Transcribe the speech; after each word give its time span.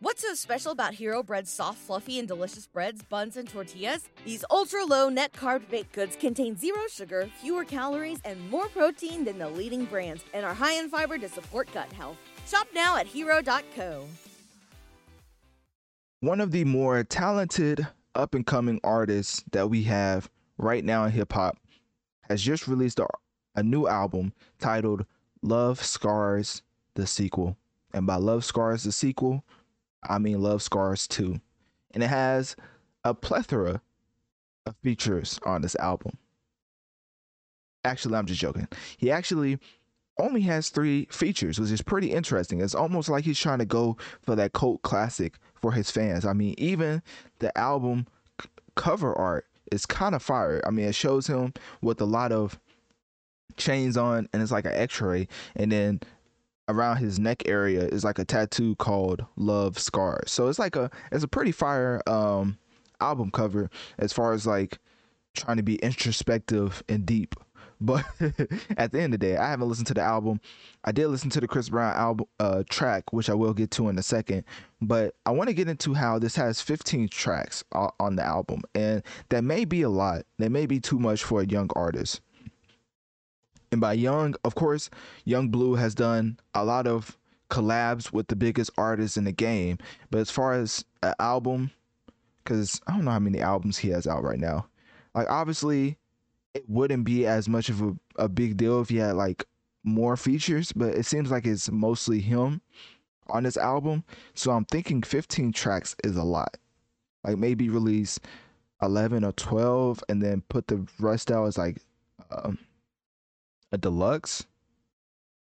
What's 0.00 0.20
so 0.20 0.34
special 0.34 0.72
about 0.72 0.92
Hero 0.92 1.22
Bread's 1.22 1.50
soft, 1.50 1.78
fluffy, 1.78 2.18
and 2.18 2.28
delicious 2.28 2.66
breads, 2.66 3.02
buns, 3.02 3.38
and 3.38 3.48
tortillas? 3.48 4.10
These 4.26 4.44
ultra 4.50 4.84
low 4.84 5.08
net 5.08 5.32
carb 5.32 5.70
baked 5.70 5.92
goods 5.92 6.16
contain 6.16 6.54
zero 6.54 6.82
sugar, 6.90 7.30
fewer 7.40 7.64
calories, 7.64 8.18
and 8.26 8.50
more 8.50 8.68
protein 8.68 9.24
than 9.24 9.38
the 9.38 9.48
leading 9.48 9.86
brands, 9.86 10.22
and 10.34 10.44
are 10.44 10.52
high 10.52 10.74
in 10.74 10.90
fiber 10.90 11.16
to 11.16 11.30
support 11.30 11.72
gut 11.72 11.90
health. 11.94 12.18
Shop 12.46 12.68
now 12.74 12.98
at 12.98 13.06
hero.co. 13.06 14.06
One 16.20 16.42
of 16.42 16.50
the 16.50 16.64
more 16.64 17.02
talented 17.02 17.86
up 18.14 18.34
and 18.34 18.46
coming 18.46 18.80
artists 18.84 19.44
that 19.52 19.70
we 19.70 19.84
have 19.84 20.28
right 20.58 20.84
now 20.84 21.04
in 21.04 21.12
hip 21.12 21.32
hop 21.32 21.56
has 22.28 22.42
just 22.42 22.68
released 22.68 22.98
a, 22.98 23.06
a 23.54 23.62
new 23.62 23.86
album 23.86 24.34
titled 24.60 25.06
Love 25.40 25.82
Scars 25.82 26.60
the 26.96 27.06
Sequel. 27.06 27.56
And 27.94 28.06
by 28.06 28.16
Love 28.16 28.44
Scars 28.44 28.82
the 28.84 28.92
Sequel, 28.92 29.42
I 30.08 30.18
mean 30.18 30.40
Love 30.40 30.62
Scars 30.62 31.06
2. 31.08 31.40
And 31.92 32.02
it 32.02 32.08
has 32.08 32.56
a 33.04 33.14
plethora 33.14 33.80
of 34.66 34.76
features 34.82 35.38
on 35.46 35.62
this 35.62 35.76
album. 35.76 36.18
Actually, 37.84 38.16
I'm 38.16 38.26
just 38.26 38.40
joking. 38.40 38.68
He 38.98 39.10
actually 39.10 39.58
only 40.18 40.40
has 40.42 40.68
three 40.68 41.06
features, 41.10 41.58
which 41.58 41.70
is 41.70 41.82
pretty 41.82 42.12
interesting. 42.12 42.60
It's 42.60 42.74
almost 42.74 43.08
like 43.08 43.24
he's 43.24 43.38
trying 43.38 43.58
to 43.58 43.64
go 43.64 43.96
for 44.22 44.34
that 44.34 44.52
cult 44.52 44.82
classic 44.82 45.38
for 45.54 45.72
his 45.72 45.90
fans. 45.90 46.24
I 46.24 46.32
mean, 46.32 46.54
even 46.58 47.02
the 47.38 47.56
album 47.56 48.06
c- 48.40 48.48
cover 48.74 49.14
art 49.14 49.46
is 49.70 49.86
kind 49.86 50.14
of 50.14 50.22
fire. 50.22 50.60
I 50.66 50.70
mean, 50.70 50.86
it 50.86 50.94
shows 50.94 51.26
him 51.26 51.52
with 51.82 52.00
a 52.00 52.06
lot 52.06 52.32
of 52.32 52.58
chains 53.56 53.96
on, 53.96 54.28
and 54.32 54.42
it's 54.42 54.52
like 54.52 54.64
an 54.64 54.74
X-ray, 54.74 55.28
and 55.54 55.70
then 55.70 56.00
around 56.68 56.98
his 56.98 57.18
neck 57.18 57.42
area 57.46 57.86
is 57.86 58.04
like 58.04 58.18
a 58.18 58.24
tattoo 58.24 58.74
called 58.76 59.24
Love 59.36 59.78
Scars. 59.78 60.30
So 60.30 60.48
it's 60.48 60.58
like 60.58 60.76
a 60.76 60.90
it's 61.12 61.24
a 61.24 61.28
pretty 61.28 61.52
fire 61.52 62.02
um 62.06 62.58
album 63.00 63.30
cover 63.30 63.70
as 63.98 64.12
far 64.12 64.32
as 64.32 64.46
like 64.46 64.78
trying 65.34 65.58
to 65.58 65.62
be 65.62 65.76
introspective 65.76 66.82
and 66.88 67.06
deep. 67.06 67.34
But 67.80 68.04
at 68.78 68.92
the 68.92 69.00
end 69.00 69.12
of 69.12 69.20
the 69.20 69.26
day, 69.26 69.36
I 69.36 69.50
haven't 69.50 69.68
listened 69.68 69.88
to 69.88 69.94
the 69.94 70.00
album. 70.00 70.40
I 70.84 70.92
did 70.92 71.08
listen 71.08 71.30
to 71.30 71.40
the 71.40 71.48
Chris 71.48 71.68
Brown 71.68 71.94
album 71.94 72.26
uh, 72.40 72.62
track, 72.70 73.12
which 73.12 73.28
I 73.28 73.34
will 73.34 73.52
get 73.52 73.70
to 73.72 73.88
in 73.88 73.98
a 73.98 74.02
second. 74.02 74.44
But 74.80 75.14
I 75.26 75.30
want 75.30 75.48
to 75.48 75.54
get 75.54 75.68
into 75.68 75.92
how 75.92 76.18
this 76.18 76.36
has 76.36 76.60
15 76.60 77.08
tracks 77.08 77.64
on 77.72 78.16
the 78.16 78.22
album, 78.22 78.62
and 78.74 79.02
that 79.28 79.44
may 79.44 79.64
be 79.66 79.82
a 79.82 79.90
lot. 79.90 80.24
That 80.38 80.50
may 80.50 80.66
be 80.66 80.80
too 80.80 80.98
much 80.98 81.22
for 81.22 81.42
a 81.42 81.46
young 81.46 81.68
artist. 81.76 82.22
And 83.72 83.80
by 83.80 83.94
young, 83.94 84.34
of 84.44 84.54
course, 84.54 84.90
Yung 85.24 85.48
Bleu 85.48 85.74
has 85.74 85.94
done 85.94 86.38
a 86.54 86.64
lot 86.64 86.86
of 86.86 87.18
collabs 87.50 88.12
with 88.12 88.28
the 88.28 88.36
biggest 88.36 88.70
artists 88.76 89.16
in 89.16 89.24
the 89.24 89.32
game. 89.32 89.78
But 90.10 90.18
as 90.18 90.30
far 90.30 90.52
as 90.52 90.84
an 91.02 91.14
album, 91.18 91.70
because 92.42 92.80
I 92.86 92.92
don't 92.92 93.04
know 93.04 93.10
how 93.10 93.18
many 93.18 93.40
albums 93.40 93.78
he 93.78 93.90
has 93.90 94.06
out 94.06 94.22
right 94.22 94.38
now. 94.38 94.66
Like 95.14 95.28
obviously, 95.30 95.98
it 96.54 96.64
wouldn't 96.68 97.04
be 97.04 97.26
as 97.26 97.48
much 97.48 97.68
of 97.68 97.82
a, 97.82 97.96
a 98.16 98.28
big 98.28 98.56
deal 98.56 98.80
if 98.80 98.88
he 98.88 98.96
had 98.96 99.16
like 99.16 99.44
more 99.84 100.16
features, 100.16 100.72
but 100.72 100.94
it 100.94 101.06
seems 101.06 101.30
like 101.30 101.46
it's 101.46 101.70
mostly 101.70 102.20
him 102.20 102.60
on 103.28 103.42
this 103.42 103.56
album. 103.56 104.04
So 104.34 104.52
I'm 104.52 104.64
thinking 104.64 105.02
15 105.02 105.52
tracks 105.52 105.96
is 106.04 106.16
a 106.16 106.22
lot. 106.22 106.56
Like 107.24 107.38
maybe 107.38 107.68
release 107.68 108.20
11 108.82 109.24
or 109.24 109.32
12 109.32 110.04
and 110.08 110.22
then 110.22 110.42
put 110.48 110.68
the 110.68 110.86
rest 111.00 111.30
out 111.30 111.46
as 111.46 111.58
like 111.58 111.78
um, 112.30 112.58
a 113.72 113.78
deluxe. 113.78 114.46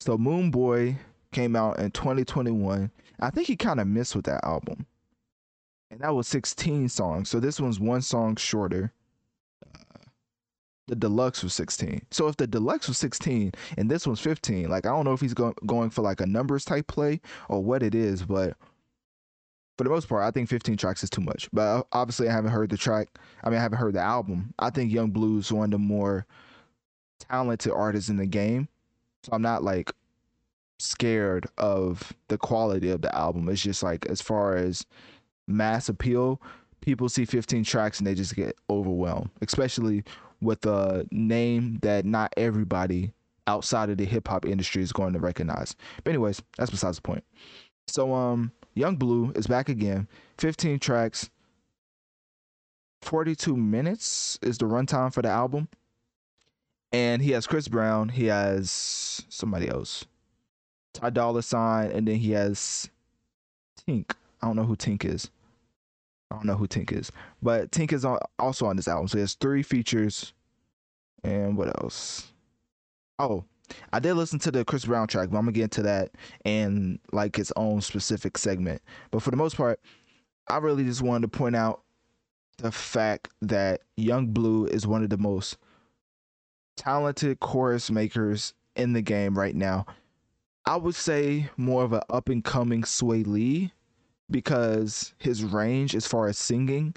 So 0.00 0.16
Moon 0.16 0.50
Boy 0.50 0.98
came 1.32 1.56
out 1.56 1.78
in 1.78 1.90
2021. 1.90 2.90
I 3.20 3.30
think 3.30 3.46
he 3.46 3.56
kind 3.56 3.80
of 3.80 3.86
missed 3.86 4.14
with 4.14 4.24
that 4.26 4.44
album. 4.44 4.86
And 5.90 6.00
that 6.00 6.14
was 6.14 6.28
16 6.28 6.88
songs. 6.88 7.28
So 7.28 7.40
this 7.40 7.60
one's 7.60 7.80
one 7.80 8.02
song 8.02 8.36
shorter. 8.36 8.92
The 10.86 10.96
deluxe 10.96 11.42
was 11.42 11.52
16. 11.54 12.06
So 12.10 12.28
if 12.28 12.36
the 12.36 12.46
deluxe 12.46 12.88
was 12.88 12.96
16 12.98 13.52
and 13.76 13.90
this 13.90 14.06
one's 14.06 14.20
15, 14.20 14.70
like 14.70 14.86
I 14.86 14.90
don't 14.90 15.04
know 15.04 15.12
if 15.12 15.20
he's 15.20 15.34
go- 15.34 15.54
going 15.66 15.90
for 15.90 16.02
like 16.02 16.20
a 16.20 16.26
numbers 16.26 16.64
type 16.64 16.86
play 16.86 17.20
or 17.48 17.62
what 17.62 17.82
it 17.82 17.94
is, 17.94 18.22
but 18.22 18.56
for 19.76 19.84
the 19.84 19.90
most 19.90 20.08
part, 20.08 20.24
I 20.24 20.30
think 20.30 20.48
15 20.48 20.76
tracks 20.76 21.04
is 21.04 21.10
too 21.10 21.20
much. 21.20 21.48
But 21.52 21.62
uh, 21.62 21.82
obviously, 21.92 22.28
I 22.28 22.32
haven't 22.32 22.50
heard 22.50 22.70
the 22.70 22.76
track. 22.76 23.08
I 23.44 23.50
mean, 23.50 23.58
I 23.58 23.62
haven't 23.62 23.78
heard 23.78 23.94
the 23.94 24.00
album. 24.00 24.52
I 24.58 24.70
think 24.70 24.90
Yung 24.90 25.10
Bleu's 25.10 25.52
one 25.52 25.66
of 25.66 25.70
the 25.70 25.78
more 25.78 26.26
talented 27.18 27.72
artists 27.72 28.10
in 28.10 28.16
the 28.16 28.26
game. 28.26 28.68
So 29.24 29.30
I'm 29.32 29.42
not 29.42 29.62
like 29.62 29.92
scared 30.78 31.46
of 31.58 32.12
the 32.28 32.38
quality 32.38 32.90
of 32.90 33.02
the 33.02 33.14
album. 33.14 33.48
It's 33.48 33.62
just 33.62 33.82
like 33.82 34.06
as 34.06 34.20
far 34.20 34.56
as 34.56 34.86
mass 35.46 35.88
appeal, 35.88 36.40
people 36.80 37.08
see 37.08 37.24
15 37.24 37.64
tracks 37.64 37.98
and 37.98 38.06
they 38.06 38.14
just 38.14 38.36
get 38.36 38.56
overwhelmed, 38.70 39.30
especially 39.42 40.04
with 40.40 40.64
a 40.66 41.06
name 41.10 41.78
that 41.82 42.04
not 42.04 42.32
everybody 42.36 43.12
outside 43.46 43.90
of 43.90 43.96
the 43.96 44.04
hip 44.04 44.28
hop 44.28 44.44
industry 44.44 44.82
is 44.82 44.92
going 44.92 45.12
to 45.12 45.18
recognize. 45.18 45.74
But 46.04 46.10
anyways, 46.10 46.42
that's 46.56 46.70
besides 46.70 46.96
the 46.96 47.02
point. 47.02 47.24
So 47.86 48.14
um 48.14 48.52
Yung 48.74 48.96
Bleu 48.96 49.32
is 49.34 49.46
back 49.48 49.68
again. 49.68 50.06
15 50.38 50.78
tracks. 50.78 51.30
42 53.02 53.56
minutes 53.56 54.38
is 54.42 54.58
the 54.58 54.66
runtime 54.66 55.12
for 55.12 55.22
the 55.22 55.28
album 55.28 55.68
and 56.92 57.22
he 57.22 57.32
has 57.32 57.46
Chris 57.46 57.68
Brown. 57.68 58.08
He 58.08 58.26
has 58.26 59.24
somebody 59.28 59.68
else, 59.68 60.04
Ty 60.94 61.10
Dolla 61.10 61.42
Sign, 61.42 61.90
and 61.90 62.08
then 62.08 62.16
he 62.16 62.32
has 62.32 62.90
Tink. 63.86 64.12
I 64.42 64.46
don't 64.46 64.56
know 64.56 64.64
who 64.64 64.76
Tink 64.76 65.04
is. 65.04 65.30
I 66.30 66.36
don't 66.36 66.44
know 66.44 66.56
who 66.56 66.68
Tink 66.68 66.92
is, 66.92 67.10
but 67.42 67.70
Tink 67.70 67.92
is 67.92 68.04
also 68.38 68.66
on 68.66 68.76
this 68.76 68.88
album. 68.88 69.08
So 69.08 69.16
he 69.18 69.22
has 69.22 69.34
three 69.34 69.62
features, 69.62 70.34
and 71.24 71.56
what 71.56 71.68
else? 71.82 72.32
Oh, 73.18 73.44
I 73.92 73.98
did 73.98 74.14
listen 74.14 74.38
to 74.40 74.50
the 74.50 74.64
Chris 74.64 74.84
Brown 74.84 75.08
track, 75.08 75.30
but 75.30 75.38
I'm 75.38 75.44
gonna 75.44 75.52
get 75.52 75.64
into 75.64 75.82
that 75.82 76.10
and 76.44 76.98
like 77.12 77.38
its 77.38 77.52
own 77.56 77.80
specific 77.80 78.38
segment. 78.38 78.82
But 79.10 79.22
for 79.22 79.30
the 79.30 79.36
most 79.36 79.56
part, 79.56 79.80
I 80.48 80.58
really 80.58 80.84
just 80.84 81.02
wanted 81.02 81.30
to 81.30 81.38
point 81.38 81.56
out 81.56 81.82
the 82.58 82.72
fact 82.72 83.28
that 83.42 83.82
Yung 83.96 84.28
Bleu 84.28 84.66
is 84.66 84.86
one 84.86 85.02
of 85.02 85.10
the 85.10 85.18
most 85.18 85.56
talented 86.78 87.40
chorus 87.40 87.90
makers 87.90 88.54
in 88.76 88.94
the 88.94 89.02
game 89.02 89.36
right 89.36 89.54
now. 89.54 89.84
I 90.64 90.76
would 90.76 90.94
say 90.94 91.50
more 91.56 91.84
of 91.84 91.92
an 91.92 92.02
up 92.08 92.28
and 92.28 92.42
coming 92.42 92.82
Swae 92.82 93.26
Lee 93.26 93.72
because 94.30 95.12
his 95.18 95.44
range 95.44 95.94
as 95.94 96.06
far 96.06 96.28
as 96.28 96.38
singing 96.38 96.94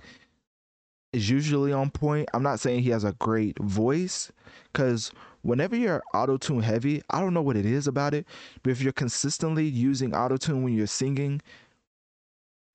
is 1.13 1.29
usually 1.29 1.73
on 1.73 1.89
point. 1.89 2.29
I'm 2.33 2.43
not 2.43 2.59
saying 2.59 2.83
he 2.83 2.89
has 2.91 3.03
a 3.03 3.13
great 3.13 3.57
voice 3.59 4.31
because 4.71 5.11
whenever 5.41 5.75
you're 5.75 6.03
auto 6.13 6.37
tune 6.37 6.61
heavy, 6.61 7.01
I 7.09 7.19
don't 7.19 7.33
know 7.33 7.41
what 7.41 7.57
it 7.57 7.65
is 7.65 7.87
about 7.87 8.13
it, 8.13 8.25
but 8.63 8.71
if 8.71 8.81
you're 8.81 8.93
consistently 8.93 9.65
using 9.65 10.15
auto 10.15 10.37
tune 10.37 10.63
when 10.63 10.73
you're 10.73 10.87
singing, 10.87 11.41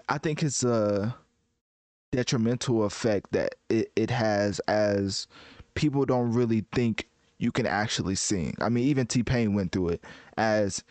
I 0.08 0.18
think 0.18 0.42
it's 0.42 0.64
a 0.64 1.16
detrimental 2.12 2.84
effect 2.84 3.32
that 3.32 3.54
it, 3.68 3.92
it 3.96 4.10
has 4.10 4.60
as 4.60 5.26
people 5.76 6.04
don't 6.04 6.32
really 6.32 6.64
think 6.72 7.08
you 7.38 7.52
can 7.52 7.66
actually 7.66 8.16
sing. 8.16 8.56
I 8.60 8.68
mean, 8.68 8.84
even 8.84 9.06
T 9.06 9.22
Pain 9.22 9.54
went 9.54 9.70
through 9.72 9.90
it 9.90 10.04
as 10.36 10.82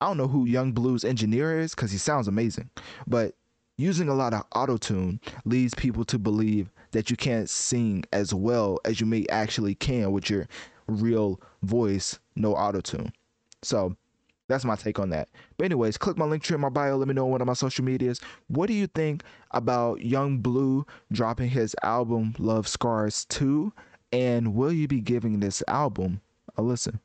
I 0.00 0.06
don't 0.06 0.16
know 0.16 0.28
who 0.28 0.46
Yung 0.46 0.72
Bleu's 0.72 1.04
engineer 1.04 1.58
is 1.58 1.74
because 1.74 1.90
he 1.90 1.98
sounds 1.98 2.28
amazing, 2.28 2.70
but 3.06 3.34
using 3.76 4.08
a 4.08 4.14
lot 4.14 4.32
of 4.32 4.44
auto 4.54 4.76
tune 4.76 5.20
leads 5.44 5.74
people 5.74 6.04
to 6.04 6.18
believe 6.18 6.70
that 6.92 7.10
you 7.10 7.16
can't 7.16 7.50
sing 7.50 8.04
as 8.12 8.32
well 8.32 8.78
as 8.84 9.00
you 9.00 9.06
may 9.06 9.26
actually 9.28 9.74
can 9.74 10.12
with 10.12 10.30
your 10.30 10.48
real 10.86 11.40
voice, 11.62 12.18
no 12.34 12.54
auto 12.54 12.80
tune. 12.80 13.12
So 13.62 13.96
that's 14.48 14.64
my 14.64 14.76
take 14.76 14.98
on 14.98 15.10
that. 15.10 15.28
But 15.56 15.66
anyways, 15.66 15.98
click 15.98 16.16
my 16.16 16.24
link 16.24 16.42
tree 16.42 16.54
in 16.54 16.60
my 16.60 16.70
bio. 16.70 16.96
Let 16.96 17.08
me 17.08 17.14
know 17.14 17.26
on 17.26 17.32
one 17.32 17.40
of 17.40 17.46
my 17.46 17.52
social 17.52 17.84
medias. 17.84 18.20
What 18.46 18.68
do 18.68 18.72
you 18.72 18.86
think 18.86 19.22
about 19.50 20.00
Yung 20.00 20.38
Bleu 20.38 20.86
dropping 21.12 21.50
his 21.50 21.76
album 21.82 22.34
Love 22.38 22.66
Scars 22.66 23.26
2 23.26 23.72
and 24.12 24.54
will 24.54 24.72
you 24.72 24.88
be 24.88 25.00
giving 25.00 25.40
this 25.40 25.62
album 25.68 26.20
a 26.56 26.62
listen? 26.62 27.00